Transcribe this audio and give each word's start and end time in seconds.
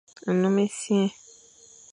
Nnom 0.33 0.55
essiang. 0.65 1.11